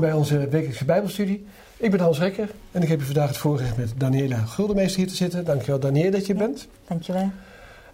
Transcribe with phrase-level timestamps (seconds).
[0.00, 1.46] Welkom bij onze wekelijkse Bijbelstudie.
[1.76, 5.08] Ik ben Hans Rekker en ik heb je vandaag het voorrecht met Daniela Guldenmeester hier
[5.08, 5.44] te zitten.
[5.44, 6.68] Dankjewel Daniela dat je ja, bent.
[6.88, 7.30] Dankjewel.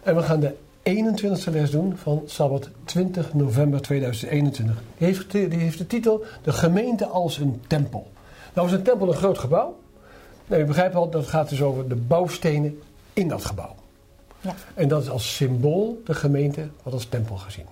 [0.02, 4.82] En we gaan de 21ste les doen van Sabbat 20 november 2021.
[4.98, 8.10] Die heeft, die heeft de titel De gemeente als een tempel.
[8.52, 9.78] Nou is een tempel een groot gebouw.
[10.46, 12.80] Nou, je begrijpt al, dat gaat dus over de bouwstenen
[13.12, 13.74] in dat gebouw.
[14.40, 14.54] Ja.
[14.74, 17.66] En dat is als symbool de gemeente wat als tempel gezien.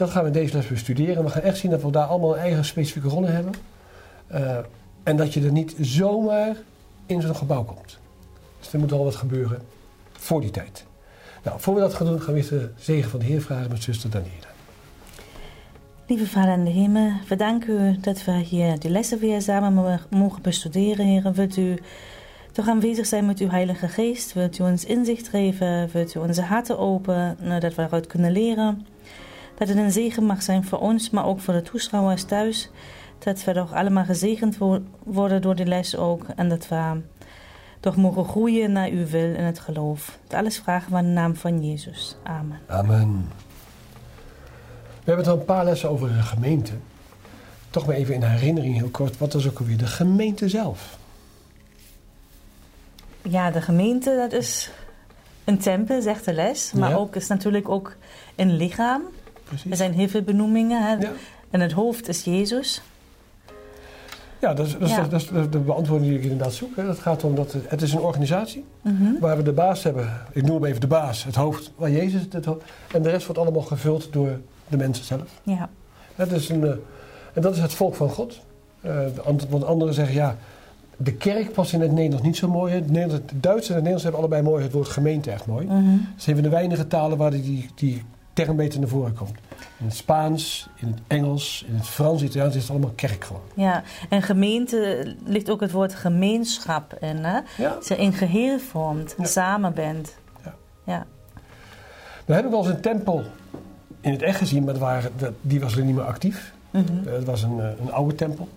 [0.00, 1.24] Nou, dat gaan we in deze les bestuderen.
[1.24, 3.54] We gaan echt zien dat we daar allemaal eigen specifieke rol in hebben.
[4.32, 4.58] Uh,
[5.02, 6.56] en dat je er niet zomaar
[7.06, 7.98] in zo'n gebouw komt.
[8.58, 9.62] Dus er moet al wat gebeuren
[10.12, 10.84] voor die tijd.
[11.44, 13.82] Nou, voor we dat gaan doen, gaan we de zegen van de Heer vragen met
[13.82, 14.48] zuster Daniela.
[16.06, 20.00] Lieve Vader in de hemel, we danken u dat we hier de lessen weer samen
[20.10, 21.32] mogen bestuderen, Heer.
[21.32, 21.78] Wilt u
[22.52, 24.32] toch aanwezig zijn met uw Heilige Geest?
[24.32, 25.88] Wilt u ons inzicht geven?
[25.92, 28.86] Wilt u onze harten openen, dat we eruit kunnen leren?
[29.60, 32.70] Dat het een zegen mag zijn voor ons, maar ook voor de toeschouwers thuis.
[33.18, 34.58] Dat we toch allemaal gezegend
[35.04, 36.24] worden door die les ook.
[36.36, 37.00] En dat we
[37.80, 40.18] toch mogen groeien naar uw wil in het geloof.
[40.26, 42.16] Dat alles vragen we in de naam van Jezus.
[42.22, 42.58] Amen.
[42.66, 43.28] Amen.
[44.74, 46.72] We hebben het al een paar lessen over de gemeente.
[47.70, 49.18] Toch maar even in herinnering heel kort.
[49.18, 50.98] Wat is ook alweer de gemeente zelf?
[53.22, 54.70] Ja, de gemeente, dat is
[55.44, 56.72] een tempel, zegt de les.
[56.72, 57.96] Maar ook is natuurlijk ook
[58.36, 59.02] een lichaam.
[59.50, 59.70] Precies.
[59.70, 60.82] Er zijn heel veel benoemingen.
[60.82, 60.92] Hè?
[60.92, 61.12] Ja.
[61.50, 62.82] En het hoofd is Jezus.
[64.40, 66.76] Ja, dat is, dat, is, dat is, de beantwoording die ik inderdaad zoek.
[66.76, 70.08] Het gaat om dat het, is een organisatie mm waar we de baas hebben.
[70.32, 72.62] Ik noem hem even de baas, het hoofd, waar Jezus het hoofd.
[72.92, 75.40] En de rest wordt allemaal gevuld door de mensen zelf.
[75.42, 75.68] Ja.
[76.14, 76.70] Het is een, uh,
[77.32, 78.40] en dat is het volk van God.
[78.84, 78.98] Uh,
[79.48, 80.36] want anderen zeggen ja,
[80.96, 82.72] de kerk past in het Nederlands niet zo mooi.
[82.72, 85.66] Het, Nederlands, het Duits en het Nederlands hebben allebei mooi het woord gemeente echt mooi.
[85.66, 86.08] Mm -hmm.
[86.14, 89.38] Dat zijn van de weinige talen waar die, die term beter naar voren komt.
[89.78, 93.42] In het Spaans, in het Engels, in het Frans, Italiaans is het allemaal kerk gewoon.
[93.54, 97.16] Ja, en gemeente ligt ook het woord gemeenschap in.
[97.16, 97.38] Hè?
[97.56, 97.74] Ja.
[97.74, 100.16] Dat je in geheel vormt, samen bent.
[100.44, 100.54] Ja.
[100.84, 101.06] ja.
[102.24, 103.24] We hebben wel eens een tempel
[104.00, 106.52] in het echt gezien, maar waren, die was er niet meer actief.
[106.70, 107.12] Mm -hmm.
[107.12, 108.48] het was een, eh, een oude tempel.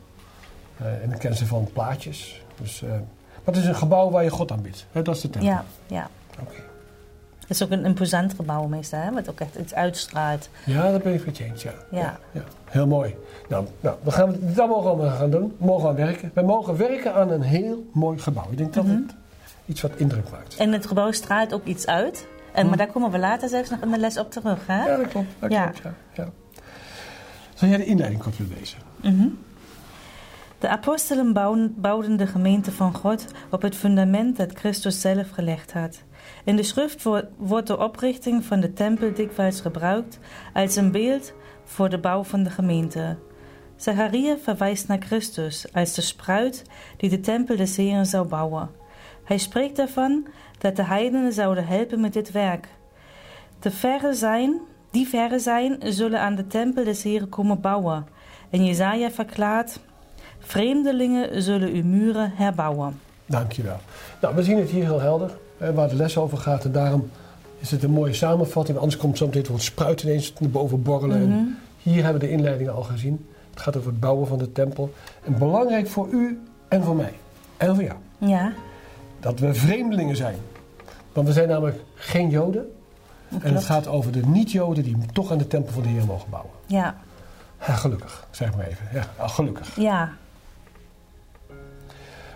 [0.82, 2.42] Uh, en dan kennen ze van plaatjes.
[2.62, 3.00] Dus, uh, maar
[3.54, 4.86] het is een gebouw waar je God aanbidt.
[4.92, 5.52] Dat is de tempel.
[5.52, 6.10] Ja, ja.
[6.42, 6.73] Oké.
[7.48, 9.12] Het is ook een imposant gebouw meestal, hè?
[9.12, 10.50] wat ook echt iets uitstraalt.
[10.66, 11.74] Ja, dat ben ik met je eens, ja.
[11.92, 12.20] ja.
[12.32, 13.16] ja, Heel mooi.
[13.50, 15.56] Nou, nou dan gaan we, dat mogen we gaan doen.
[15.58, 16.32] We mogen aan werken.
[16.34, 18.48] We mogen werken aan een heel mooi gebouw.
[18.52, 18.96] Ik denk dat mhm.
[18.96, 19.16] het
[19.66, 20.56] iets wat indruk maakt.
[20.56, 22.28] En het gebouw straalt ook iets uit.
[22.54, 22.78] En, Maar mhm.
[22.78, 24.86] daar komen we later zelfs nog in de les op terug, hè?
[24.86, 25.28] Ja, dat klopt.
[25.40, 25.68] Dat ja.
[25.68, 26.30] klopt, ja.
[27.54, 28.78] Zou jij de inleiding kort willen lezen?
[29.02, 29.38] Mm
[30.60, 31.34] De apostelen
[31.76, 36.02] bouwden de gemeente van God op het fundament dat Christus zelf gelegd had.
[36.44, 37.04] In de schrift
[37.38, 40.20] wordt de oprichting van de tempel dikwijls gebruikt
[40.54, 43.18] als een beeld voor de bouw van de gemeente.
[43.76, 46.64] Zacharia verwijst naar Christus als de spruit
[46.98, 48.70] die de tempel des Heren zou bouwen.
[49.24, 52.68] Hij spreekt ervan dat de heidenen zouden helpen met dit werk.
[53.60, 54.60] De verre zijn,
[54.92, 58.08] die verre zijn, zullen aan de tempel des Heren komen bouwen.
[58.50, 59.80] En Jezaja verklaart,
[60.40, 63.00] vreemdelingen zullen uw muren herbouwen.
[63.26, 63.80] Dankjewel.
[64.22, 65.32] Nou, we zien het hier heel helder
[65.72, 66.66] waar de les over gaat.
[66.66, 67.10] En daarom
[67.60, 68.78] is het een mooie samenvatting.
[68.78, 71.30] Anders komt zo meteen het woord spruit ineens boven borrelen.
[71.30, 71.44] Mhm.
[71.82, 73.26] hier hebben we de inleiding al gezien.
[73.50, 74.94] Het gaat over het bouwen van de tempel.
[75.24, 77.14] En belangrijk voor u en voor mij.
[77.58, 77.98] En voor jou.
[78.18, 78.54] Ja.
[79.20, 80.38] Dat we vreemdelingen zijn.
[81.14, 82.72] Want we zijn namelijk geen Joden.
[83.42, 86.30] En het gaat over de niet-Joden die toch aan de tempel van de Heer mogen
[86.30, 86.52] bouwen.
[86.66, 86.96] Ja.
[87.68, 88.88] ja gelukkig, zeg maar even.
[88.94, 89.76] Ja, gelukkig.
[89.76, 90.12] Ja.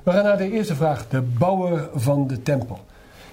[0.04, 1.08] We gaan naar de eerste vraag.
[1.08, 2.80] De bouwer van de tempel.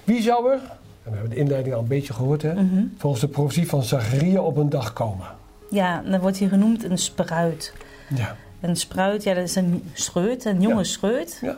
[0.05, 0.59] Wie zou er,
[1.03, 2.83] en we hebben de inleiding al een beetje gehoord, hè, mhm.
[2.97, 5.27] volgens de profetie van Zacharia op een dag komen?
[5.69, 7.73] Ja, dan wordt hier genoemd een spruit.
[8.15, 8.35] Ja.
[8.61, 10.83] Een spruit, ja, dat is een scheut, een jonge ja.
[10.83, 11.39] scheut.
[11.41, 11.55] Ja.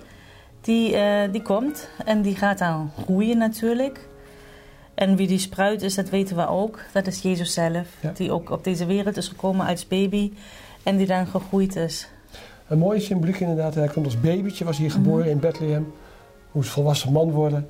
[0.62, 4.08] Die, uh, die komt en die gaat dan groeien natuurlijk.
[4.94, 6.80] En wie die spruit is, dat weten we ook.
[6.94, 10.32] Dat is Jezus zelf, die ook op deze wereld is gekomen als baby
[10.84, 12.08] en die dan gegroeid is.
[12.68, 13.76] Een mooie symboliek inderdaad.
[13.76, 15.30] Hij komt als babytje, was hier geboren mhm.
[15.30, 15.94] in Bethlehem.
[16.52, 17.68] Moest volwassen man worden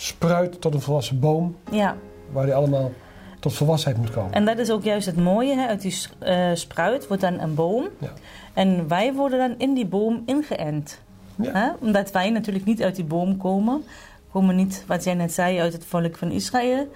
[0.00, 1.56] spruit tot een volwassen boom.
[1.70, 1.96] Ja.
[2.32, 2.92] Waar die allemaal
[3.40, 4.32] tot volwassenheid moet komen.
[4.32, 5.54] En dat is ook juist het mooie.
[5.54, 5.66] Hè?
[5.66, 7.88] Uit die uh, spruit wordt dan een boom.
[7.98, 8.12] Ja.
[8.52, 11.00] En wij worden dan in die boom ingeënt.
[11.36, 11.52] Ja.
[11.52, 11.70] Hè?
[11.80, 13.76] Omdat wij natuurlijk niet uit die boom komen.
[13.76, 16.88] We komen niet, wat jij net zei, uit het volk van Israël.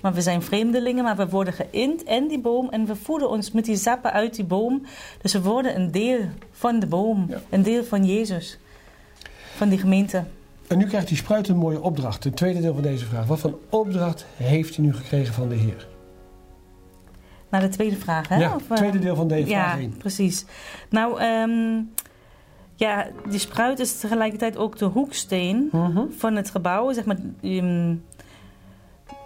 [0.00, 2.68] Maar we zijn vreemdelingen, maar we worden geïnd in die boom.
[2.68, 4.86] En we voeden ons met die zappen uit die boom.
[5.22, 6.20] Dus we worden een deel
[6.52, 7.26] van de boom.
[7.28, 7.40] Ja.
[7.50, 8.58] Een deel van Jezus.
[9.56, 10.24] Van die gemeente.
[10.70, 12.24] En nu krijgt die spruit een mooie opdracht.
[12.24, 13.26] Het tweede deel van deze vraag.
[13.26, 15.86] Wat voor opdracht heeft hij nu gekregen van de Heer?
[17.48, 18.36] Naar de tweede vraag, hè?
[18.36, 19.96] Ja, Of, eh, tweede deel van deze ja, vraag 1.
[19.96, 20.44] precies.
[20.90, 21.80] Nou, ehm,
[22.74, 26.00] ja, die spruit is tegelijkertijd ook de hoeksteen Mhm.
[26.16, 27.94] van het gebouw, zeg maar, ehm,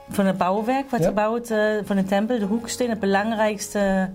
[0.09, 1.07] van het bouwwerk wat Ja.
[1.07, 2.39] gebouwd eh van de tempel.
[2.39, 4.11] De hoeksteen, het belangrijkste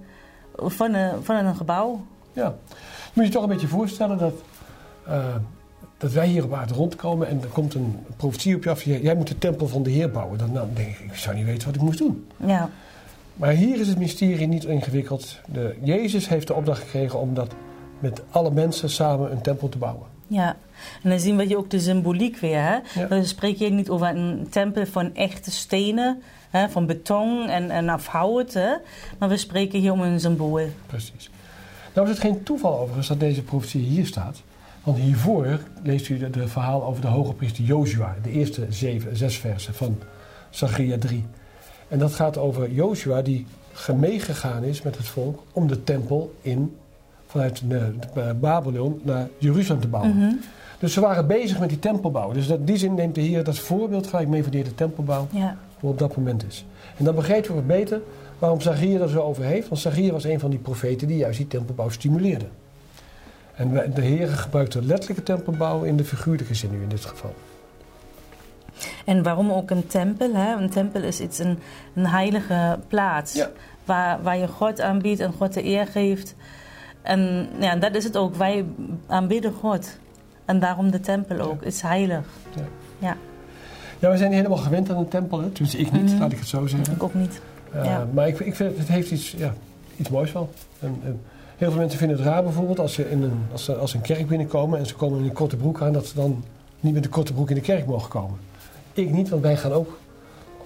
[0.56, 2.02] van, een van een gebouw.
[2.34, 2.56] Ja.
[3.14, 4.34] Moet je toch een beetje voorstellen dat,
[5.08, 5.36] eh,
[6.00, 8.84] dat wij hier op aarde rondkomen en er komt een profetie op je af.
[8.84, 10.38] Jij moet de tempel van de Heer bouwen.
[10.38, 12.28] Dan, denk ik, ik zou niet weten wat ik moest doen.
[12.46, 12.70] Ja,
[13.36, 15.40] Maar hier is het mysterie niet ingewikkeld.
[15.46, 17.54] De, Jezus heeft de opdracht gekregen om dat
[18.00, 20.08] met alle mensen samen een tempel te bouwen.
[20.28, 20.56] ja.
[21.04, 22.62] En dan zien we hier ook de symboliek weer.
[22.62, 22.78] Hè?
[23.02, 23.08] Ja.
[23.08, 27.88] We spreken hier niet over een tempel van echte stenen, hè, van beton en, en.
[27.88, 28.76] Hè?
[29.18, 30.62] Maar we spreken hier om een symbool.
[30.86, 31.30] Precies.
[31.94, 34.42] Nou is het geen toeval overigens dat deze profetie hier staat.
[34.84, 38.16] Want hiervoor leest u het verhaal over de hoge priester Joshua.
[38.24, 39.98] De eerste zeven, zes versen van
[40.50, 41.26] Zachariah 3.
[41.88, 43.46] En dat gaat over Joshua die
[43.96, 46.76] meegegaan is met het volk om de tempel in,
[47.26, 50.18] vanuit eh, Babylon naar Jeruzalem te bouwen.
[50.18, 50.34] Mhm.
[50.80, 52.32] Dus ze waren bezig met die tempelbouw.
[52.32, 54.76] Dus dat, in die zin neemt de Heer dat voorbeeld gelijk mee voor de hele
[54.76, 55.28] tempelbouw.
[55.32, 56.66] Ja, hoe op dat moment is.
[56.98, 58.02] En dan begrijpen we wat beter
[58.40, 59.68] waarom Zachier er zo over heeft.
[59.68, 62.46] Want Zachier was een van die profeten die juist die tempelbouw stimuleerde.
[63.60, 67.36] En de Heer gebruikt de letterlijke tempelbouw in de figuurlijke zin nu in dit geval.
[69.06, 70.34] En waarom ook een tempel?
[70.34, 70.54] Hè?
[70.56, 71.60] Een tempel is iets, een,
[71.96, 73.34] een heilige plaats.
[73.34, 73.50] Ja.
[73.86, 76.36] Waar, waar je God aanbiedt en God de eer geeft.
[77.02, 78.36] En ja, dat is het ook.
[78.36, 78.66] Wij
[79.08, 79.98] aanbidden God.
[80.46, 81.62] En daarom de tempel ook.
[81.64, 82.26] is heilig.
[84.00, 85.40] Ja, we zijn helemaal gewend aan een tempel.
[85.42, 85.50] Hè?
[85.50, 86.20] Tenminste, ik niet, Mhm.
[86.20, 86.94] laat ik het zo zeggen.
[86.94, 87.42] Ik ook niet.
[87.76, 88.08] Uh, Ja.
[88.14, 89.54] Maar ik, ik vind het, het heeft iets, ja,
[89.98, 90.50] iets moois wel.
[90.80, 91.22] En, en
[91.60, 94.02] heel veel mensen vinden het raar bijvoorbeeld als ze, in een, als ze als een
[94.02, 96.44] kerk binnenkomen en ze komen in een korte broek aan, dat ze dan
[96.80, 98.38] niet met een korte broek in de kerk mogen komen.
[98.94, 99.98] Ik niet, want wij gaan ook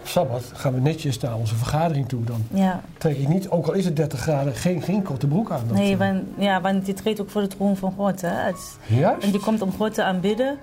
[0.02, 2.24] op Sabbat gaan we netjes naar onze vergadering toe.
[2.24, 2.82] Dan Ja.
[2.98, 5.62] trek ik niet, ook al is het 30 graden, geen, geen korte broek aan.
[5.68, 8.22] Dat, Nee, eh, want, ja, want je treedt ook voor de troon van God.
[8.22, 8.30] Hè?
[8.30, 8.78] Het-
[9.22, 10.58] en je komt om God te aanbidden.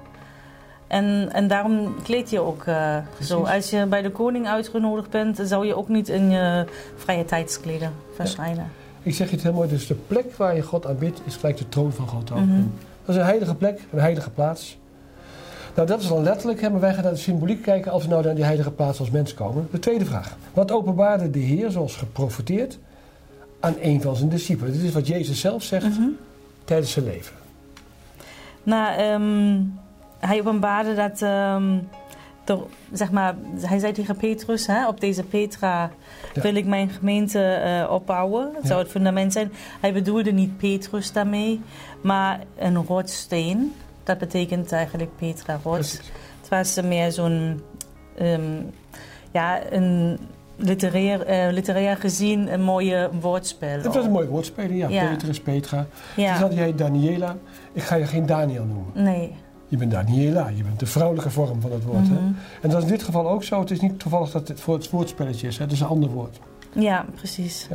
[0.86, 3.42] En, en daarom kleed je ook eh, zo.
[3.42, 6.66] Als je bij de koning uitgenodigd bent, zou je ook niet in je
[6.96, 8.66] vrije tijdskleden verschijnen.
[9.02, 11.56] Ik zeg je het heel mooi, dus de plek waar je God aanbidt is gelijk
[11.56, 12.38] de troon van God ook.
[12.38, 12.50] Mhm.
[12.50, 12.72] En
[13.04, 14.78] Dat is een heilige plek, een heilige plaats.
[15.74, 18.08] Nou, dat is dan letterlijk, hè, maar wij gaan naar de symboliek kijken als we
[18.08, 19.68] nou naar die heilige plaats als mens komen.
[19.70, 20.36] De tweede vraag.
[20.54, 22.78] Wat openbaarde de Heer, zoals geprofiteerd,
[23.60, 24.72] aan een van zijn discipelen?
[24.72, 26.08] Dit is wat Jezus zelf zegt Mhm.
[26.64, 27.34] tijdens zijn leven.
[28.62, 29.60] Nou, ehm,
[30.18, 31.78] hij openbaarde dat, ehm,
[32.44, 32.58] de,
[32.92, 35.90] zeg maar, hij zei tegen Petrus, hè, op deze Petra
[36.34, 36.42] Ja.
[36.42, 38.50] wil ik mijn gemeente eh, opbouwen.
[38.54, 39.52] Dat zou het fundament zijn.
[39.80, 41.60] Hij bedoelde niet Petrus daarmee,
[42.02, 43.72] maar een rotssteen.
[44.04, 45.78] Dat betekent eigenlijk Petra, rots.
[45.96, 46.12] Precies.
[46.40, 47.62] Het was meer zo'n,
[48.18, 48.40] ehm,
[49.32, 50.18] ja, een
[50.56, 53.68] literair, eh, literair gezien een mooie woordspel.
[53.68, 54.88] Het was een mooi woordspeling, ja.
[54.88, 55.08] Ja.
[55.10, 55.86] Petrus, Petra.
[56.16, 57.36] Ja, Dus had jij Daniela.
[57.72, 59.04] Ik ga je geen Daniel noemen.
[59.04, 59.34] nee.
[59.70, 62.08] Je bent Daniela, je bent de vrouwelijke vorm van het woord.
[62.08, 62.14] hè?
[62.14, 62.32] Mhm.
[62.60, 63.60] En dat is in dit geval ook zo.
[63.60, 65.56] Het is niet toevallig dat het voor het woordspelletje is.
[65.58, 65.62] Hè?
[65.64, 66.40] Het is een ander woord.
[66.72, 67.68] Ja, precies.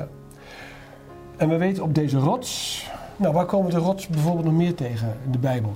[1.38, 2.84] En we weten op deze rots.
[3.18, 5.76] Nou, waar komen de rots bijvoorbeeld nog meer tegen in de Bijbel?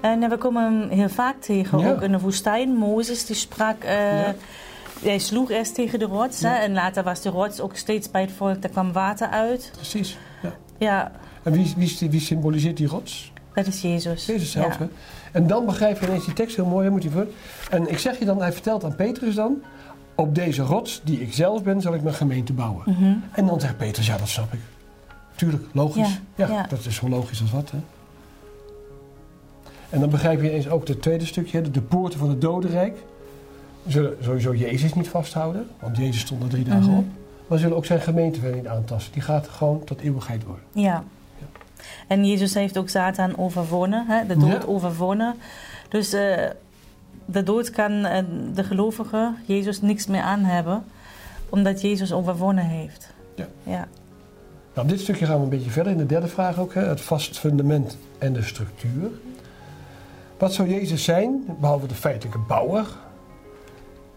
[0.00, 1.90] En eh, we komen hem heel vaak tegen, Ja.
[1.90, 2.74] ook in de woestijn.
[2.74, 4.34] Mozes die sprak, eh, Ja.
[5.02, 6.40] hij sloeg eerst tegen de rots.
[6.40, 6.48] Ja.
[6.50, 9.70] Hè, en later was de rots ook steeds bij het volk, daar kwam water uit.
[9.74, 10.18] Precies.
[10.42, 10.52] Ja.
[10.78, 13.32] Ja, En wie, wie, wie symboliseert die rots?
[13.64, 14.26] Dat is Jezus.
[14.26, 14.78] Jezus zelf.
[14.78, 14.78] Ja.
[14.78, 14.86] Hè?
[15.32, 16.84] En dan begrijp je ineens die tekst heel mooi.
[16.86, 16.90] Hè?
[16.90, 17.26] Moet je voor.
[17.70, 19.62] En ik zeg je dan, hij vertelt aan Petrus dan.
[20.14, 22.82] Op deze rots, die ik zelf ben, zal ik mijn gemeente bouwen.
[22.86, 23.14] Mhm.
[23.32, 24.60] En dan zegt Petrus, ja, dat snap ik.
[25.34, 26.20] Tuurlijk, logisch.
[26.34, 26.66] Ja, Ja, ja.
[26.68, 27.70] dat is zo logisch als wat.
[27.70, 27.78] Hè?
[29.90, 32.96] En dan begrijp je eens ook het tweede stukje, hè, de poorten van het dodenrijk.
[33.86, 36.98] Zullen sowieso Jezus niet vasthouden, want Jezus stond er drie dagen Mhm.
[36.98, 37.04] op.
[37.46, 39.12] Maar zullen ook zijn gemeente verder niet aantasten.
[39.12, 40.58] Die gaat gewoon tot eeuwigheid door.
[40.72, 41.04] Ja.
[42.08, 44.66] En Jezus heeft ook Satan overwonnen, hè, de dood Ja.
[44.66, 45.34] overwonnen.
[45.88, 46.46] Dus eh,
[47.24, 48.24] de dood kan eh,
[48.54, 50.84] de gelovige Jezus niks meer aan hebben,
[51.48, 53.10] omdat Jezus overwonnen heeft.
[53.34, 53.46] Ja.
[53.62, 53.88] ja.
[54.74, 56.74] Nou, op dit stukje gaan we een beetje verder in de derde vraag ook.
[56.74, 59.10] Hè, het vast fundament en de structuur.
[60.38, 62.86] Wat zou Jezus zijn, behalve de feitelijke bouwer?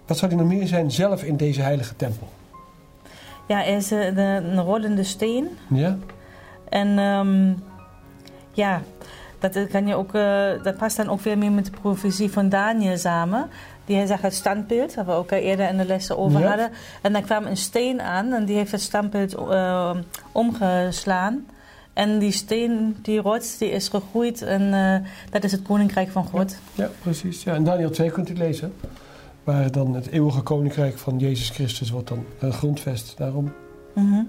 [0.05, 2.27] Wat zou hij nog meer zijn zelf in deze heilige tempel?
[3.47, 5.47] Ja, hij is eh, de, een rollende steen.
[5.69, 5.97] Ja?
[6.69, 7.53] En ehm,
[8.51, 8.81] ja,
[9.39, 12.49] dat, kan je ook, eh, dat past dan ook weer meer met de profetie van
[12.49, 13.49] Daniel samen.
[13.85, 16.47] Die hij zegt het standbeeld, waar we ook al eerder in de lessen over Ja.
[16.47, 16.69] hadden.
[17.01, 19.95] En daar kwam een steen aan en die heeft het standbeeld eh,
[20.31, 21.45] omgeslaan.
[21.93, 26.25] En die steen, die rots, die is gegroeid en eh, dat is het koninkrijk van
[26.25, 26.55] God.
[26.75, 27.43] Ja, precies.
[27.43, 28.73] Ja, in Daniel 2 kunt u lezen.
[29.43, 33.17] Waar dan het eeuwige koninkrijk van Jezus Christus wordt dan een grondvest.
[33.17, 33.53] Daarom.
[33.95, 34.21] Mhm.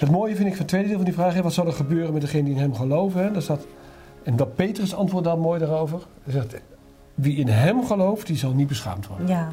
[0.00, 1.72] Het mooie vind ik van het tweede deel van die vraag, hè, wat zal er
[1.72, 3.22] gebeuren met degene die in hem geloven?
[3.22, 3.32] Hè?
[3.32, 3.66] Daar staat,
[4.22, 6.00] en dat Petrus antwoordt dan mooi daarover.
[6.24, 6.54] Hij zegt,
[7.14, 9.26] wie in hem gelooft, die zal niet beschaamd worden.
[9.26, 9.52] Ja.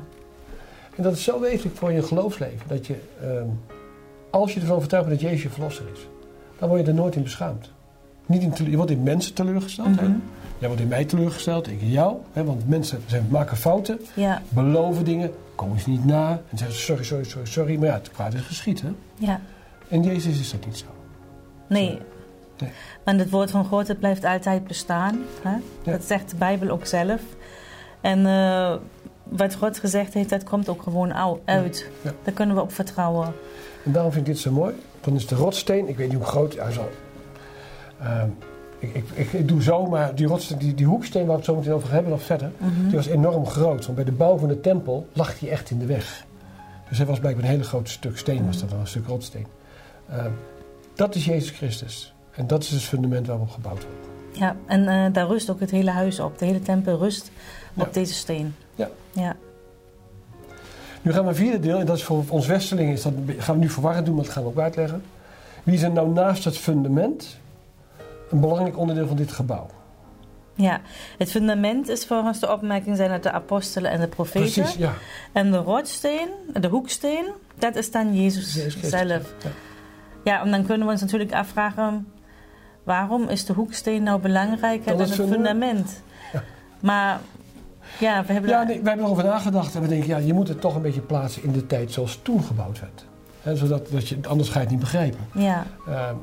[0.95, 2.67] En dat is zo wezenlijk voor je geloofsleven.
[2.67, 3.45] Dat je, ehm,
[4.29, 6.07] als je ervan overtuigd bent dat Jezus je verlosser is,
[6.59, 7.71] dan word je er nooit in beschaamd.
[8.25, 9.99] Niet in je wordt in mensen teleurgesteld.
[9.99, 10.07] hè?
[10.07, 10.17] Mhm.
[10.57, 12.15] Jij wordt in mij teleurgesteld, ik in jou.
[12.33, 12.43] Hè?
[12.43, 14.41] Want mensen zijn, maken fouten, Ja.
[14.49, 16.29] beloven dingen, komen ze niet na.
[16.49, 17.77] En zeggen ze sorry, sorry, sorry, sorry.
[17.77, 18.81] Maar ja, het kwaad is geschied.
[18.81, 18.89] Hè?
[19.15, 19.41] Ja.
[19.89, 20.85] En Jezus is dat niet zo.
[21.67, 21.99] Nee.
[22.59, 22.69] Nee.
[23.03, 25.19] Want het woord van God het blijft altijd bestaan.
[25.41, 25.49] Hè?
[25.83, 25.91] Ja.
[25.91, 27.21] Dat zegt de Bijbel ook zelf.
[28.01, 28.75] En eh,
[29.23, 31.13] wat God gezegd heeft, dat komt ook gewoon
[31.45, 31.89] uit.
[32.01, 32.11] Ja.
[32.23, 33.33] Daar kunnen we op vertrouwen.
[33.85, 34.73] En daarom vind ik dit zo mooi.
[35.01, 36.89] Dan is de rotsteen, ik weet niet hoe groot hij zal.
[38.01, 38.27] Ehm,
[38.79, 41.45] ik, ik, ik, ik doe zo, maar die rotsteen, die, die hoeksteen waar we het
[41.45, 42.87] zo meteen over hebben, nog verder, Mhm.
[42.87, 43.83] die was enorm groot.
[43.83, 46.25] Want bij de bouw van de tempel lag die echt in de weg.
[46.89, 49.45] Dus hij was blijkbaar een hele groot stuk steen, was dat wel, een stuk rotsteen.
[50.09, 50.31] Ehm,
[50.95, 52.13] dat is Jezus Christus.
[52.31, 54.07] En dat is het fundament waarop gebouwd wordt.
[54.31, 56.39] Ja, en eh, daar rust ook het hele huis op.
[56.39, 57.31] De hele tempel rust
[57.73, 57.83] Ja.
[57.83, 58.55] op deze steen.
[58.75, 58.89] Ja.
[59.11, 59.35] Ja.
[61.01, 63.55] Nu gaan we een vierde deel, en dat is voor ons Westerling, is dat, gaan
[63.55, 65.03] we nu verwarrend doen, maar dat gaan we ook uitleggen.
[65.63, 67.37] Wie is er nou naast het fundament
[68.29, 69.67] een belangrijk onderdeel van dit gebouw?
[70.57, 70.81] ja,
[71.17, 74.61] het fundament is volgens de opmerking zijn het de apostelen en de profeten.
[74.61, 74.93] Precies, ja.
[75.31, 79.33] En de rotsteen, de hoeksteen, dat is dan Jezus, zelf.
[79.43, 79.49] Ja.
[80.27, 82.07] Ja, en dan kunnen we ons natuurlijk afvragen...
[82.83, 86.01] waarom is de hoeksteen nou belangrijker Dan het het fundament?
[86.33, 86.43] Ja.
[86.79, 87.19] Maar
[87.99, 88.49] ja, we hebben...
[88.49, 90.81] Ja, nee, wij hebben erover nagedacht en we denken, ja, je moet het toch een
[90.81, 93.05] beetje plaatsen in de tijd zoals toen gebouwd werd.
[93.57, 95.19] Zodat dat je, anders ga je het niet begrijpen.
[95.33, 96.15] ja, Ehm,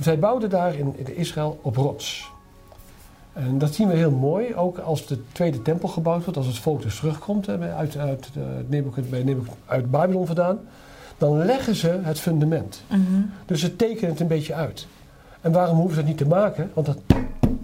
[0.00, 2.30] zij bouwden daar in, in Israël op rots.
[3.32, 6.58] En dat zien we heel mooi, ook als de tweede tempel gebouwd wordt, als het
[6.58, 8.30] volk dus terugkomt hè, uit, uit,
[8.70, 9.36] eh, bij
[9.66, 10.58] uit Babylon vandaan.
[11.18, 12.82] Dan leggen ze het fundament.
[12.86, 13.00] mhm.
[13.46, 14.86] Dus ze tekenen het een beetje uit.
[15.40, 16.70] En waarom hoeven ze dat niet te maken?
[16.74, 16.98] Want dat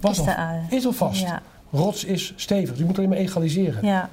[0.00, 0.34] was is al,
[0.70, 1.20] is al vast.
[1.20, 3.86] Ja, Rots is stevig, dus je moet alleen maar egaliseren.
[3.86, 4.08] ja,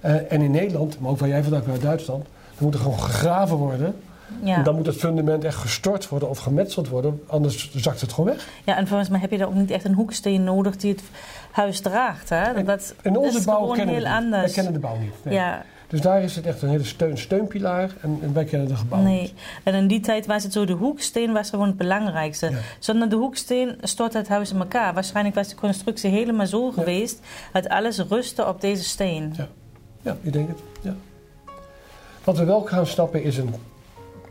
[0.00, 2.24] Eh, en in Nederland, maar ook waar jij vandaan komt uit Duitsland,
[2.54, 3.94] dan moet er gewoon gegraven worden.
[4.42, 4.56] ja.
[4.56, 8.34] En dan moet het fundament echt gestort worden of gemetseld worden, anders zakt het gewoon
[8.34, 8.48] weg.
[8.64, 11.02] ja, en volgens mij heb je daar ook niet echt een hoeksteen nodig die het
[11.50, 12.28] huis draagt.
[12.28, 12.52] Hè?
[12.54, 14.10] Dat, dat In onze is bouw gewoon kennen we heel.
[14.10, 14.52] Wij anders.
[14.52, 15.12] kennen de bouw niet.
[15.22, 15.34] Nee.
[15.34, 15.62] Ja,
[15.92, 19.02] Dus daar is het echt een hele steun, steunpilaar en, en wij kennen de gebouw
[19.02, 19.32] nee.
[19.62, 22.50] En in die tijd was het zo, de hoeksteen was gewoon het belangrijkste.
[22.50, 22.56] Ja.
[22.78, 24.94] Zonder de hoeksteen stort het huis in elkaar.
[24.94, 27.20] Waarschijnlijk was de constructie helemaal zo geweest
[27.52, 29.34] dat alles rustte op deze steen.
[30.02, 30.58] Ja, ik denk het.
[30.82, 30.94] Ja.
[32.24, 33.54] Wat we wel gaan snappen is een,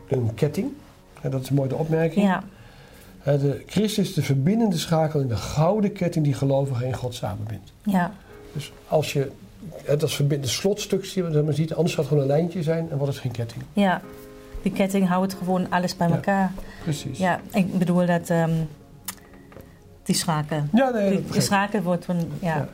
[0.08, 0.72] een ketting.
[1.20, 2.24] En dat is een mooie opmerking.
[2.24, 2.42] Ja,
[3.24, 7.72] De Christus is de verbindende schakel in de gouden ketting die gelovigen en God samenbindt.
[7.82, 8.12] ja,
[8.52, 9.30] Dus als je
[9.98, 12.96] dat verbind- de slotstuk zie je, ziet, anders zou het gewoon een lijntje zijn en
[12.96, 13.62] wordt het geen ketting.
[13.72, 14.00] ja.
[14.62, 16.14] Die ketting houdt gewoon alles bij Ja.
[16.14, 16.52] elkaar.
[16.82, 17.18] Precies.
[17.18, 18.50] Ja, ik bedoel dat ehm,
[20.02, 20.62] die schakel.
[20.72, 22.56] Ja, nee, dat Die, die wordt van, ja.
[22.56, 22.68] Ja.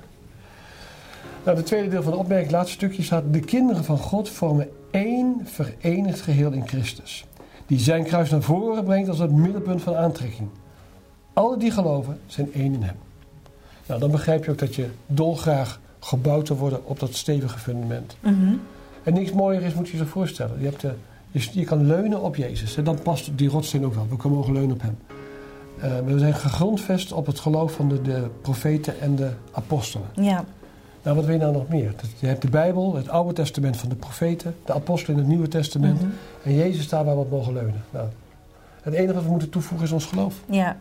[1.45, 3.25] Nou, het tweede deel van de opmerking, het laatste stukje staat...
[3.31, 7.27] De kinderen van God vormen één verenigd geheel in Christus.
[7.67, 10.49] Die zijn kruis naar voren brengt als het middelpunt van aantrekking.
[11.33, 12.97] Alle die geloven zijn één in hem.
[13.87, 18.17] Nou, dan begrijp je ook dat je dolgraag gebouwd wil worden op dat stevige fundament.
[18.21, 18.55] Mhm.
[19.03, 20.59] En niks mooier is, moet je je voorstellen.
[20.59, 20.93] Je, hebt de,
[21.31, 22.77] je, je kan leunen op Jezus.
[22.77, 24.07] En dan past die rotsteen ook wel.
[24.09, 24.99] We kunnen mogen leunen op hem.
[25.81, 30.07] Eh, we zijn gegrondvest op het geloof van de, de profeten en de apostelen.
[30.15, 30.45] ja,
[31.03, 31.95] Nou, wat wil je nou nog meer?
[32.19, 35.49] Je hebt de Bijbel, het Oude Testament van de profeten, de apostelen in het Nieuwe
[35.49, 36.01] Testament.
[36.01, 36.11] Mhm.
[36.43, 37.85] En Jezus staat waar we op mogen leunen.
[37.91, 38.09] Nou,
[38.83, 40.35] het enige wat we moeten toevoegen is ons geloof.
[40.51, 40.77] ja.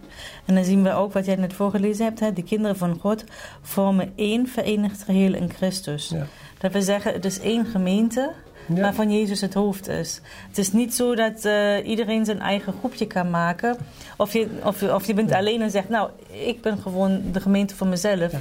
[0.46, 2.20] En dan zien we ook wat jij net voorgelezen hebt.
[2.20, 2.34] Hè?
[2.34, 3.24] De kinderen van God
[3.62, 6.10] vormen één verenigd geheel in Christus.
[6.10, 6.26] Ja.
[6.58, 8.32] Dat we zeggen, het is één gemeente
[8.74, 10.22] Ja, waarvan Jezus het hoofd is.
[10.48, 13.78] Het is niet zo dat eh, iedereen zijn eigen groepje kan maken.
[14.18, 15.38] Of je, of, of je bent Ja.
[15.38, 18.34] alleen en zegt, nou, ik ben gewoon de gemeente van mezelf.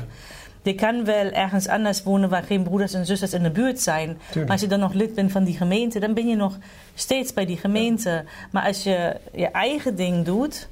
[0.66, 4.18] Je kan wel ergens anders wonen waar geen broeders en zusters in de buurt zijn.
[4.35, 6.58] Maar als je dan nog lid bent van die gemeente, dan ben je nog
[6.94, 8.25] steeds bij die gemeente.
[8.50, 10.68] Maar als je je eigen ding doet,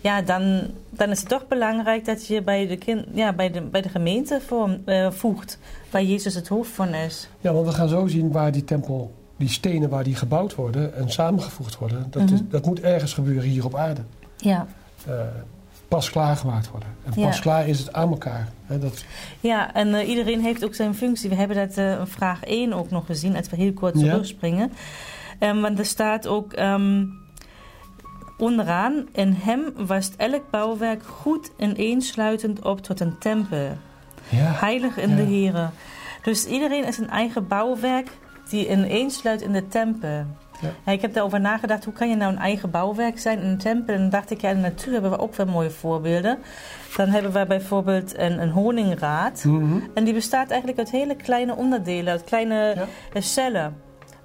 [0.00, 3.60] ja, dan, dan is het toch belangrijk dat je bij de, kind, ja, bij de,
[3.62, 5.58] bij de gemeente vorm, eh, voegt,
[5.90, 7.28] waar Jezus het hoofd van is.
[7.40, 10.94] Ja, want we gaan zo zien waar die tempel, die stenen waar die gebouwd worden
[10.96, 12.06] en samengevoegd worden.
[12.10, 12.50] Dat, is, Mhm.
[12.50, 14.00] dat moet ergens gebeuren hier op aarde.
[14.36, 14.66] Ja,
[15.06, 15.12] Eh,
[15.88, 16.88] pas klaargemaakt worden.
[17.04, 17.40] En pas Ja.
[17.42, 18.48] klaar is het aan elkaar.
[18.68, 19.04] Dat,
[19.40, 21.28] ja en eh, iedereen heeft ook zijn functie.
[21.28, 24.00] We hebben dat in vraag 1 ook nog gezien, als we heel kort Ja.
[24.10, 24.72] terugspringen.
[25.38, 27.04] Ehm, want er staat ook ehm,
[28.38, 33.76] onderaan, in hem was elk bouwwerk goed ineensluitend op tot een tempel.
[34.28, 35.68] ja, Heilig in de Here.
[36.22, 38.08] Dus iedereen is een eigen bouwwerk
[38.48, 40.24] die ineensluit in de tempel.
[40.60, 40.68] Ja.
[40.86, 43.58] Ja, ik heb daarover nagedacht, hoe kan je nou een eigen bouwwerk zijn in een
[43.58, 43.94] tempel?
[43.94, 46.38] En dan dacht ik, ja, in de natuur hebben we ook wel mooie voorbeelden.
[46.96, 49.44] Dan hebben we bijvoorbeeld een, een honingraad.
[49.44, 49.78] Mhm.
[49.94, 52.86] En die bestaat eigenlijk uit hele kleine onderdelen, uit kleine Ja.
[53.12, 53.76] eh, cellen.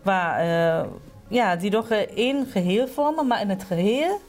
[0.02, 0.86] Waar, eh,
[1.28, 4.20] ja, die toch eh, één geheel vormen, maar in het geheel,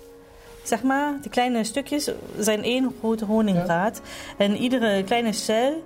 [0.65, 4.01] zeg maar, die kleine stukjes zijn één grote honingraad.
[4.39, 5.83] En iedere kleine cel,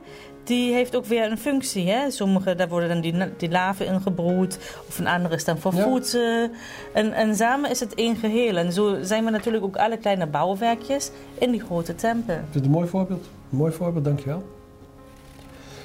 [0.47, 1.89] die heeft ook weer een functie.
[1.89, 2.11] Hè?
[2.11, 5.75] Sommige, daar worden dan die, die larven in gebroed, of een andere is dan voor
[5.75, 5.83] Ja.
[5.83, 6.49] voedsel.
[6.93, 8.57] En, en samen is het één geheel.
[8.57, 12.35] En zo zijn we natuurlijk ook alle kleine bouwwerkjes in die grote tempel.
[12.35, 13.25] Dat is een mooi voorbeeld.
[13.51, 14.55] Een mooi voorbeeld, dankjewel.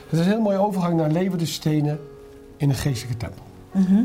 [0.09, 1.99] Het is een heel mooie overgang naar levende stenen
[2.57, 3.43] in een geestelijke tempel.
[3.71, 4.03] Mhm.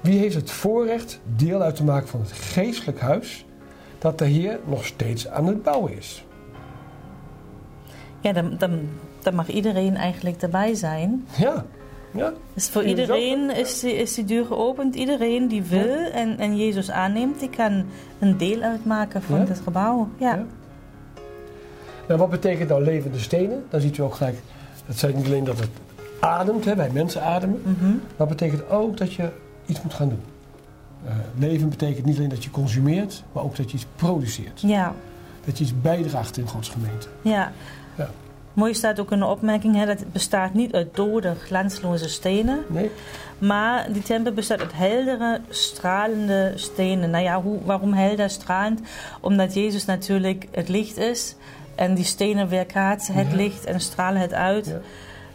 [0.00, 3.44] Wie heeft het voorrecht deel uit te maken van het geestelijk huis
[3.98, 6.24] dat de Heer nog steeds aan het bouwen is?
[8.20, 8.80] Ja, dan, dan,
[9.28, 11.26] dan mag iedereen eigenlijk erbij zijn.
[11.36, 11.64] Ja,
[12.10, 12.32] ja.
[12.54, 14.94] Dus voor iedereen is die, is die deur geopend.
[14.94, 17.84] Iedereen die wil en, en Jezus aanneemt, die kan
[18.18, 19.44] een deel uitmaken van Ja?
[19.46, 20.08] het gebouw.
[20.18, 20.34] Ja.
[20.34, 20.44] Ja.
[22.08, 23.64] Nou, wat betekent nou levende stenen?
[23.70, 24.36] Dan ziet u ook gelijk,
[24.86, 25.68] het zijn niet alleen dat het
[26.20, 27.60] ademt, hè, wij mensen ademen,
[28.16, 29.28] maar het betekent ook dat je
[29.66, 30.22] iets moet gaan doen.
[31.06, 34.60] Eh, leven betekent niet alleen dat je consumeert, maar ook dat je iets produceert.
[34.60, 34.94] ja.
[35.44, 37.06] Dat je iets bijdraagt in Gods gemeente.
[37.22, 37.52] Ja.
[37.96, 38.10] Ja.
[38.58, 42.64] Mooi staat ook in de opmerking, hè, dat het bestaat niet uit dode, glansloze stenen.
[42.68, 42.90] Nee?
[43.38, 47.10] Maar die tempel bestaat uit heldere, stralende stenen.
[47.10, 48.80] Nou ja, hoe, waarom helder, stralend?
[49.20, 51.36] Omdat Jezus natuurlijk het licht is.
[51.74, 53.36] En die stenen weerkaatsen het Ja.
[53.36, 54.66] licht en stralen het uit.
[54.66, 54.78] Ja.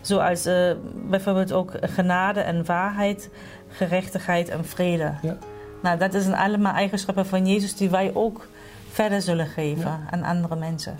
[0.01, 0.71] Zoals eh,
[1.09, 3.29] bijvoorbeeld ook genade en waarheid,
[3.69, 5.13] gerechtigheid en vrede.
[5.21, 5.37] Ja.
[5.81, 8.47] Nou, dat zijn allemaal eigenschappen van Jezus die wij ook
[8.91, 10.99] verder zullen geven aan andere mensen.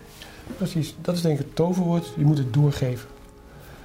[0.58, 2.14] Precies, dat is denk ik het toverwoord.
[2.18, 3.10] Je moet het doorgeven.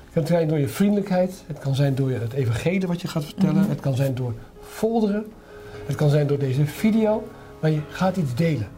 [0.05, 3.09] Het kan zijn door je vriendelijkheid, het kan zijn door je het evangelie wat je
[3.09, 3.69] gaat vertellen, Mhm.
[3.69, 4.33] het kan zijn door
[4.63, 5.27] folderen,
[5.87, 7.29] het kan zijn door deze video,
[7.61, 8.69] maar je gaat iets delen.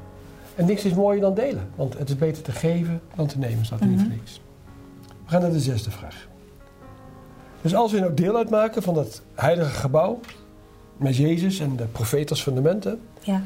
[0.54, 3.64] En niks is mooier dan delen, want het is beter te geven dan te nemen,
[3.64, 3.88] staat Mhm.
[3.90, 4.40] niet voor niks.
[5.24, 6.28] We gaan naar de zesde vraag.
[7.62, 10.20] Dus als we nou deel uitmaken van dat heilige gebouw,
[10.96, 13.42] met Jezus en de profeet als fundamenten, Ja.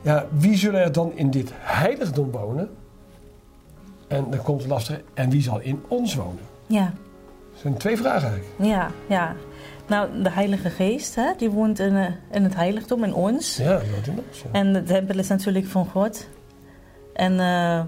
[0.00, 2.68] ja, wie zullen er dan in dit heiligdom wonen?
[4.10, 6.38] En dan komt het lastige, en wie zal in ons wonen?
[6.66, 6.92] Ja.
[7.52, 8.70] Dat zijn twee vragen eigenlijk.
[8.70, 9.34] Ja, ja.
[9.86, 13.56] Nou, de Heilige Geest, hè, die woont in, eh, in het heiligdom, in ons.
[13.56, 14.42] Ja, die woont in ons.
[14.42, 14.48] Ja.
[14.52, 16.28] En de tempel is natuurlijk van God.
[17.14, 17.80] En eh,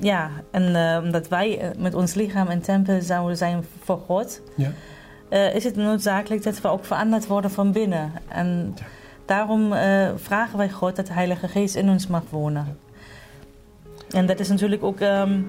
[0.00, 4.70] ja, en eh, omdat wij met ons lichaam een tempel zouden zijn voor God, Ja.
[5.48, 8.12] is het noodzakelijk dat we ook veranderd worden van binnen.
[8.28, 8.84] En Ja.
[9.24, 9.72] daarom
[10.18, 12.78] vragen wij God dat de Heilige Geest in ons mag wonen.
[14.10, 15.40] En dat is natuurlijk ook ehm,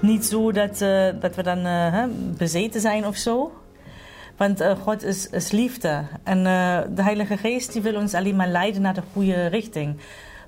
[0.00, 2.04] niet zo dat, eh, dat we dan eh,
[2.36, 3.52] bezeten zijn of zo.
[4.36, 6.02] Want eh, God is, is liefde.
[6.22, 6.42] En
[6.94, 9.96] de Heilige Geest die wil ons alleen maar leiden naar de goede richting.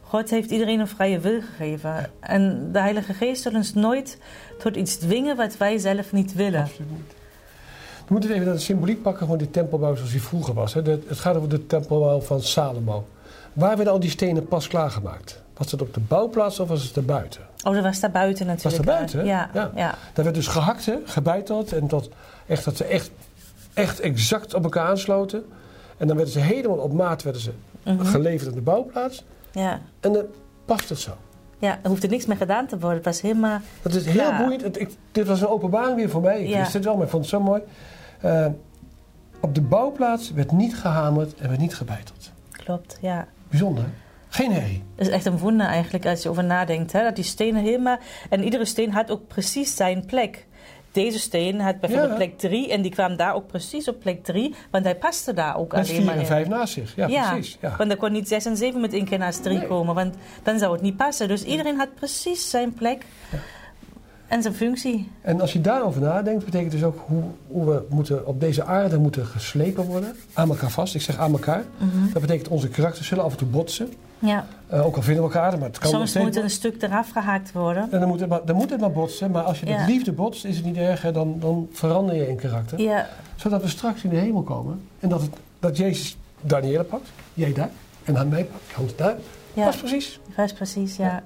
[0.01, 2.11] God heeft iedereen een vrije wil gegeven.
[2.21, 4.19] En de Heilige Geest zal ons nooit
[4.59, 6.61] tot iets dwingen wat wij zelf niet willen.
[6.61, 7.17] Absoluut.
[8.07, 10.75] We moeten even naar de symboliek pakken van die tempelbouw zoals die vroeger was.
[10.75, 10.83] Hè.
[10.83, 13.07] Het gaat over de tempelbouw van Salomo.
[13.53, 15.43] Waar werden al die stenen pas klaargemaakt?
[15.59, 17.41] Was het op de bouwplaats of was het daarbuiten?
[17.63, 18.85] Oh, dat was daar buiten natuurlijk.
[18.87, 19.25] daar buiten, hè?
[19.25, 19.71] Ja, Ja.
[19.75, 19.95] ja.
[20.13, 21.73] Daar werd dus gehakt, hè, gebeiteld.
[21.73, 22.09] En tot,
[22.47, 23.11] echt, dat ze echt,
[23.75, 25.45] echt exact op elkaar aansloten.
[25.97, 27.53] En dan werden ze helemaal op maat werden ze
[27.85, 28.05] Mhm.
[28.05, 29.25] geleverd aan de bouwplaats.
[29.53, 29.81] ja.
[30.01, 30.25] En dan
[30.65, 31.11] past het zo.
[31.59, 32.97] Ja, er hoefde niks meer gedaan te worden.
[32.97, 33.59] Het was helemaal...
[33.83, 34.39] Dat is heel Ja.
[34.43, 34.63] boeiend.
[34.63, 36.41] Het- ik, dit was een openbaring weer voor mij.
[36.43, 36.59] Ik Ja.
[36.59, 37.63] wist het wel, maar ik vond het zo mooi.
[38.21, 38.47] Eh,
[39.41, 42.31] op de bouwplaats werd niet gehamerd en werd niet gebeiteld.
[42.51, 43.27] Klopt, ja.
[43.49, 43.91] Bijzonder, hè?
[44.39, 44.83] Geen herrie.
[44.97, 46.93] Is echt een wonder eigenlijk als je over nadenkt.
[46.93, 47.03] Hè?
[47.03, 47.99] Dat die stenen helemaal...
[48.31, 50.47] En iedere steen had ook precies zijn plek.
[50.93, 52.17] Deze steen had bijvoorbeeld Ja.
[52.17, 55.57] plek 3 en die kwam daar ook precies op plek 3, want hij paste daar
[55.57, 56.27] ook Met alleen maar en in.
[56.27, 56.97] vijf naast zich.
[56.97, 57.59] Ja, Ja, precies.
[57.61, 57.75] Ja.
[57.79, 59.67] Want er kon niet 6 en 7 met één keer naast 3 Nee.
[59.67, 61.29] komen, want dan zou het niet passen.
[61.29, 63.03] Dus iedereen had precies zijn plek
[64.27, 65.11] en zijn functie.
[65.21, 68.99] En als je daarover nadenkt, betekent dus ook hoe, hoe we moeten, op deze aarde
[68.99, 70.17] moeten geslepen worden.
[70.33, 70.95] Aan elkaar vast.
[70.95, 71.65] Ik zeg aan elkaar.
[71.79, 72.13] Mhm.
[72.13, 73.93] Dat betekent onze karakters zullen af en toe botsen.
[74.19, 74.47] Ja.
[74.67, 77.11] Eh, ook al vinden we elkaar, maar het kan Soms moet er een stuk eraf
[77.11, 77.89] gehaakt worden.
[77.93, 79.31] En dan moet, het maar, dan moet het maar botsen.
[79.31, 79.79] Maar als je Ja.
[79.79, 81.13] met liefde botst, is het niet erger.
[81.13, 82.81] Dan, dan verander je in karakter.
[82.81, 84.89] Ja, Zodat we straks in de hemel komen.
[85.01, 87.09] En dat, het, dat Jezus Daniële pakt.
[87.35, 87.71] Jij daar.
[88.05, 88.73] En dan mij pakt.
[88.73, 89.15] Hans daar.
[89.53, 89.69] ja.
[89.69, 90.21] Is precies.
[90.37, 91.23] Juist precies, ja.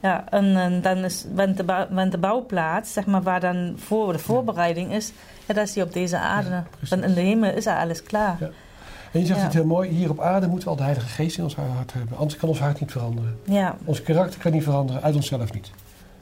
[0.00, 3.74] Ja, en, en dan is, want de, bouw- want de bouwplaats, zeg maar, waar dan
[3.76, 5.12] voor de voorbereiding is,
[5.46, 6.50] ja, dat is die op deze aarde.
[6.50, 8.36] Ja, want in de hemel is er alles klaar.
[8.40, 8.48] Ja.
[9.12, 9.44] En je zegt Ja.
[9.44, 9.90] het heel mooi.
[9.90, 12.16] Hier op aarde moeten we al de Heilige Geest in ons hart hebben.
[12.16, 13.36] Anders kan ons hart niet veranderen.
[13.44, 15.02] Ja, Ons karakter kan niet veranderen.
[15.02, 15.70] Uit onszelf niet.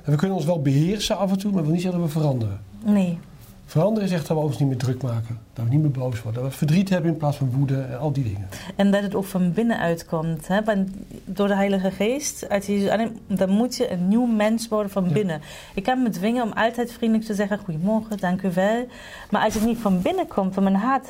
[0.04, 1.52] En we kunnen ons wel beheersen af en toe.
[1.52, 2.60] Maar wil niet zeggen dat we veranderen.
[2.84, 3.18] nee.
[3.66, 5.38] Veranderen is echt dat we ons niet meer druk maken.
[5.52, 6.42] Dat we niet meer boos worden.
[6.42, 8.48] Dat we verdriet hebben in plaats van woede en al die dingen.
[8.76, 10.48] En dat het ook van binnenuit komt.
[10.48, 10.64] Hè?
[10.64, 10.88] Want
[11.24, 15.12] door de Heilige Geest, Jezus aanneemt, dan moet je een nieuw mens worden van Ja.
[15.12, 15.40] binnen.
[15.74, 18.86] Ik kan me dwingen om altijd vriendelijk te zeggen: Goedemorgen, dank u wel.
[19.30, 21.08] Maar als het niet van binnen komt, van mijn hart,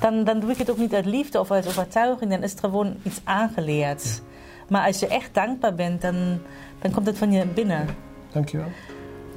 [0.00, 2.30] dan, dan doe ik het ook niet uit liefde of uit overtuiging.
[2.30, 4.22] Dan is het gewoon iets aangeleerd.
[4.68, 6.38] Maar als je echt dankbaar bent, dan,
[6.78, 7.86] dan komt het van je binnen.
[8.32, 8.66] Dankjewel.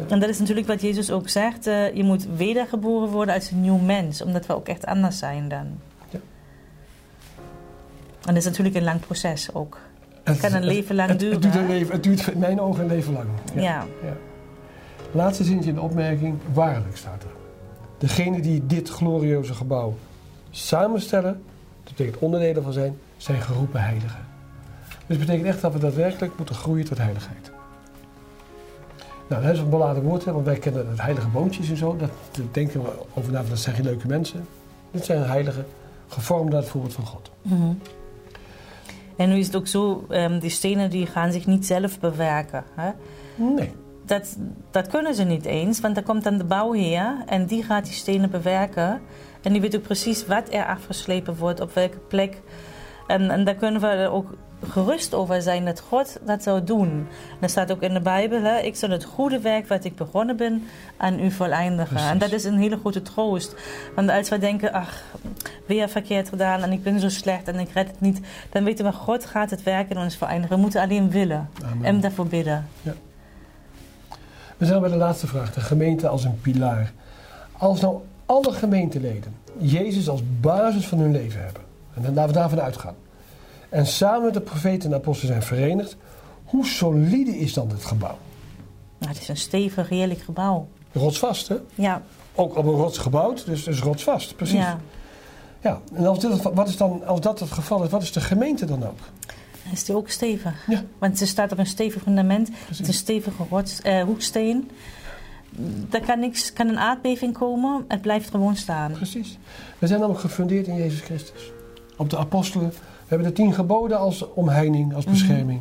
[0.09, 1.67] En dat is natuurlijk wat Jezus ook zegt.
[1.67, 4.21] eh, je moet wedergeboren worden als een nieuw mens.
[4.21, 5.65] Omdat we ook echt anders zijn dan.
[6.09, 6.19] Ja.
[8.25, 9.79] En dat is natuurlijk een lang proces ook.
[10.23, 11.67] Het kan een leven lang het, duren, Het duurt, een hè?
[11.67, 13.27] leven, het duurt in mijn ogen een leven lang.
[13.55, 13.85] Ja.
[14.03, 14.13] Ja.
[15.11, 16.37] Laatste zinnetje in de opmerking.
[16.53, 17.29] Waarlijk staat er.
[17.97, 19.95] Degene die dit glorieuze gebouw
[20.55, 21.43] samenstellen,
[21.83, 24.25] dat betekent onderdelen van zijn, zijn geroepen heiligen.
[24.87, 27.51] Dus het betekent echt dat we daadwerkelijk moeten groeien tot heiligheid.
[29.29, 31.95] Nou, dat is een beladen woord, hè, want wij kennen het heilige boontjes en zo.
[31.95, 34.47] Dat daar denken we over na, dat zijn geen leuke mensen.
[34.91, 35.65] Dit zijn heiligen,
[36.07, 37.31] gevormd naar het voorbeeld van God.
[37.41, 37.73] Mhm.
[39.15, 42.63] En nu is het ook zo, ehm, die stenen die gaan zich niet zelf bewerken.
[42.75, 42.91] Hè?
[43.35, 43.71] Nee,
[44.05, 44.37] Dat,
[44.71, 47.93] dat kunnen ze niet eens, want dan komt dan de bouwheer en die gaat die
[47.93, 49.01] stenen bewerken.
[49.43, 52.41] En die weet ook precies wat er afgeslepen wordt, op welke plek.
[53.07, 54.27] En, en daar kunnen we er ook
[54.69, 56.89] gerust over zijn dat God dat zou doen.
[56.89, 59.95] En er staat ook in de Bijbel, hè, ik zal het goede werk wat ik
[59.95, 60.63] begonnen ben
[60.97, 61.93] aan u voleindigen.
[61.93, 62.09] Precies.
[62.09, 63.55] En dat is een hele grote troost.
[63.95, 65.03] Want als we denken, ach,
[65.65, 68.19] weer verkeerd gedaan en ik ben zo slecht en ik red het niet.
[68.49, 70.55] Dan weten we, God gaat het werk in ons voleindigen.
[70.55, 71.85] We moeten alleen willen Amen.
[71.85, 72.67] en daarvoor bidden.
[74.57, 75.53] We zijn bij de laatste vraag.
[75.53, 76.91] De gemeente als een pilaar.
[77.51, 78.01] Als nou
[78.33, 81.61] alle gemeenteleden Jezus als basis van hun leven hebben.
[81.93, 82.95] En laten we daarvan uitgaan.
[83.69, 85.97] En samen met de profeten en apostelen zijn verenigd.
[86.43, 88.17] Hoe solide is dan het gebouw?
[88.97, 90.67] Nou, het is een stevig, heerlijk gebouw.
[90.91, 91.55] Rotsvast, hè?
[91.75, 92.01] Ja,
[92.35, 94.35] Ook op een rots gebouwd, dus, dus rotsvast.
[94.35, 94.59] Precies.
[94.59, 94.79] Ja.
[95.61, 95.81] ja.
[95.93, 98.65] En als, dit, wat is dan, als dat het geval is, wat is de gemeente
[98.65, 98.99] dan ook?
[99.71, 100.67] Is die ook stevig?
[100.67, 100.83] Ja.
[100.97, 102.47] Want ze staat op een stevig fundament.
[102.47, 102.87] Het is Precies.
[102.87, 104.69] een stevige rots, eh, hoeksteen.
[105.89, 107.85] Daar kan, niks, kan een aardbeving komen.
[107.87, 108.91] Het blijft gewoon staan.
[108.91, 109.37] Precies.
[109.79, 111.51] We zijn namelijk gefundeerd in Jezus Christus.
[111.97, 112.69] Op de apostelen.
[112.69, 112.75] We
[113.07, 115.13] hebben de tien geboden als omheining, als Mhm.
[115.13, 115.59] bescherming.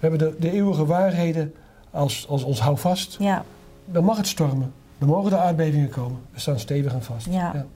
[0.00, 1.54] We hebben de, de eeuwige waarheden
[1.90, 3.16] als, als ons houvast.
[3.18, 3.44] Ja,
[3.84, 4.72] Dan mag het stormen.
[4.98, 6.18] Dan mogen de aardbevingen komen.
[6.32, 7.26] We staan stevig en vast.
[7.30, 7.66] Ja.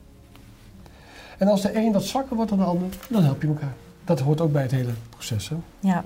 [1.39, 3.75] En als de een wat zwakker wordt dan de ander, dan help je elkaar.
[4.05, 5.49] Dat hoort ook bij het hele proces.
[5.49, 5.57] Hè?
[5.81, 6.05] ja.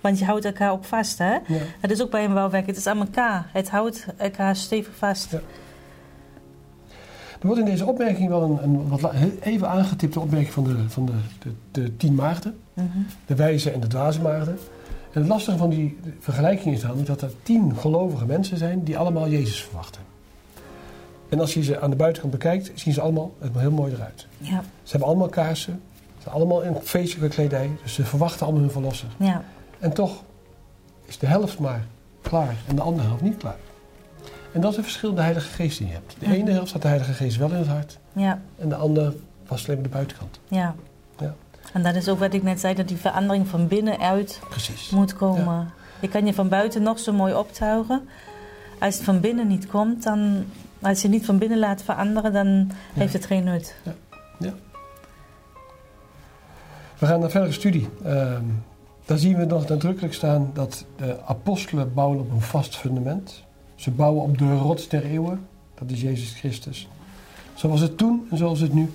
[0.00, 1.32] Want je houdt elkaar ook vast, hè?
[1.32, 1.40] Ja.
[1.80, 2.66] Het is ook bij een bouwwerk.
[2.66, 3.48] Het is aan elkaar.
[3.52, 5.30] Het houdt elkaar stevig vast.
[5.30, 5.40] Ja.
[7.40, 11.06] Er wordt in deze opmerking wel een, een wat even aangetipte opmerking van de, van
[11.06, 12.56] de, de, de tien maagden.
[12.74, 12.86] Mhm.
[13.26, 14.58] de wijze en de dwaze maagden.
[15.12, 18.98] En het lastige van die vergelijking is dan dat er tien gelovige mensen zijn die
[18.98, 20.00] allemaal Jezus verwachten.
[21.28, 24.26] En als je ze aan de buitenkant bekijkt, zien ze allemaal er heel mooi eruit.
[24.38, 25.80] Ja, Ze hebben allemaal kaarsen,
[26.16, 29.08] ze zijn allemaal in feestelijke kledij, dus ze verwachten allemaal hun verlosser.
[29.16, 29.44] ja,
[29.78, 30.22] En toch
[31.06, 31.84] is de helft maar
[32.22, 33.56] klaar en de andere helft niet klaar.
[34.52, 36.16] En dat is een verschil de Heilige Geest die je hebt.
[36.18, 36.34] De Mhm.
[36.34, 39.14] ene helft staat de Heilige Geest wel in het hart ja, en de andere
[39.46, 40.40] was alleen maar de buitenkant.
[40.48, 40.74] ja.
[41.18, 41.34] Ja.
[41.72, 44.90] En dat is ook wat ik net zei, dat die verandering van binnenuit Precies.
[44.90, 45.70] moet komen.
[46.00, 48.08] Je kan je van buiten nog zo mooi optuigen.
[48.80, 50.44] Als het van binnen niet komt, dan...
[50.82, 53.74] Als je niet van binnen laat veranderen, dan heeft het geen nut.
[56.98, 57.88] We gaan naar verdere studie.
[58.04, 58.42] Ehm,
[59.08, 63.44] daar zien we nog nadrukkelijk staan dat de apostelen bouwen op een vast fundament.
[63.74, 65.46] Ze bouwen op de rots der eeuwen.
[65.74, 66.88] Dat is Jezus Christus.
[67.54, 68.90] Zoals het toen en zoals het nu.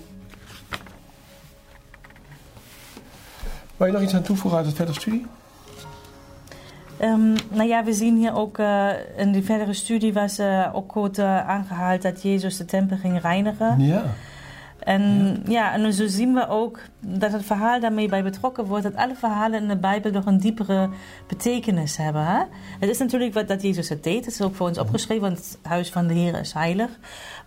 [3.78, 5.26] Wil je nog iets aan toevoegen uit het verdere studie?
[6.98, 10.92] Ehm, nou ja, we zien hier ook eh, in die verdere studie was eh, ook
[10.92, 13.80] goed eh, aangehaald dat Jezus de tempel ging reinigen.
[13.80, 14.04] Ja.
[14.84, 15.74] En ja.
[15.74, 18.84] en zo zien we ook dat het verhaal daarmee bij betrokken wordt.
[18.84, 20.90] Dat alle verhalen in de Bijbel nog een diepere
[21.28, 22.26] betekenis hebben.
[22.26, 22.44] Hè?
[22.80, 24.26] Het is natuurlijk wat dat Jezus het deed.
[24.26, 26.90] Het is ook voor ons opgeschreven, want het huis van de Heer is heilig.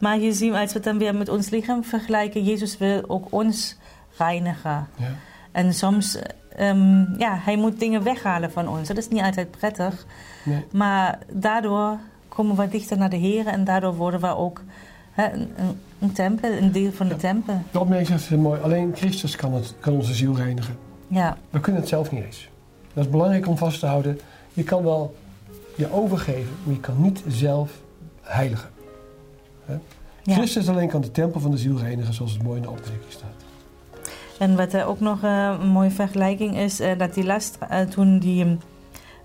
[0.00, 3.26] Maar je ziet, als we het dan weer met ons lichaam vergelijken, Jezus wil ook
[3.32, 3.76] ons
[4.16, 4.88] reinigen.
[4.96, 5.14] ja.
[5.52, 6.18] En soms,
[6.56, 8.88] ehm, ja, hij moet dingen weghalen van ons.
[8.88, 10.06] Dat is niet altijd prettig.
[10.44, 10.64] Nee.
[10.72, 14.62] Maar daardoor komen we dichter naar de Heer en daardoor worden we ook
[15.16, 17.20] een, een, een tempel, een deel van de Ja.
[17.20, 17.62] tempel.
[17.70, 18.60] De opmerking zegt mooi.
[18.60, 20.76] Alleen Christus kan, het, kan onze ziel reinigen.
[21.08, 22.48] Ja, We kunnen het zelf niet eens.
[22.92, 24.20] Dat is belangrijk om vast te houden.
[24.52, 25.14] Je kan wel
[25.76, 27.70] je overgeven, maar je kan niet zelf
[28.22, 28.68] heiligen.
[30.22, 30.34] ja.
[30.34, 33.00] Christus alleen kan de tempel van de ziel reinigen, zoals het mooi in de opmerking
[33.08, 33.30] staat.
[34.38, 37.80] En wat er ook nog eh, een mooie vergelijking is, eh, dat die last, eh,
[37.80, 38.56] toen die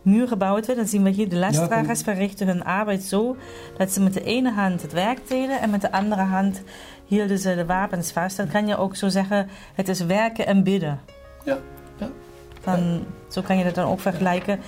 [0.01, 0.77] muur gebouwd werd.
[0.79, 3.35] Dan zien we hier de lastdragers Ja, verrichten hun arbeid zo
[3.77, 6.61] dat ze met de ene hand het werk deden en met de andere hand
[7.05, 8.37] hielden ze de wapens vast.
[8.37, 10.99] Dan kan je ook zo zeggen, het is werken en bidden.
[11.43, 11.57] Ja,
[11.97, 12.09] ja.
[12.61, 14.59] Van, Zo kan je dat dan ook vergelijken.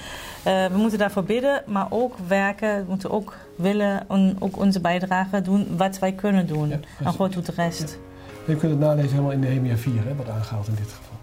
[0.43, 2.77] Eh, we moeten daarvoor bidden, maar ook werken.
[2.77, 6.69] We moeten ook willen en ook onze bijdrage doen wat wij kunnen doen.
[6.69, 7.13] Ja, en.
[7.13, 7.97] God doet de rest.
[8.45, 11.17] Je kunt het nalezen helemaal in Nehemia 4, hè, wat aangehaald in dit geval.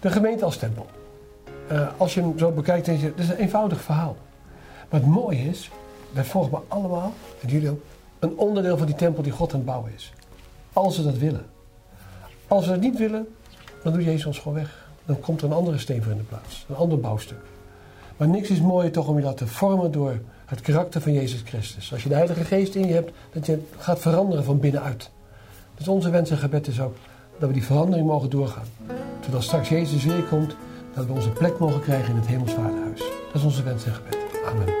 [0.00, 0.86] De gemeente als tempel.
[1.70, 4.16] Eh, als je hem zo bekijkt, denk je, het is een eenvoudig verhaal.
[4.88, 5.70] Maar het mooie is,
[6.12, 7.80] wij volgen allemaal, en jullie ook,
[8.18, 10.12] een onderdeel van die tempel die God aan het bouwen is.
[10.72, 11.46] Als we dat willen.
[12.48, 13.28] Als we dat niet willen,
[13.82, 14.88] dan doet Jezus ons gewoon weg.
[15.04, 16.66] Dan komt er een andere steen voor in de plaats.
[16.68, 17.38] Een ander bouwstuk.
[18.16, 21.42] Maar niks is mooier toch om je dat te vormen door het karakter van Jezus
[21.44, 21.92] Christus.
[21.92, 25.10] Als je de Heilige Geest in je hebt, dat je gaat veranderen van binnenuit.
[25.74, 26.96] Dus onze wens en gebed is ook
[27.38, 28.66] dat we die verandering mogen doorgaan.
[29.24, 30.56] Zodat straks Jezus weer komt,
[30.94, 32.98] dat we onze plek mogen krijgen in het hemelsvaderhuis.
[32.98, 34.18] Dat is onze wens en gebed.
[34.46, 34.79] Amen.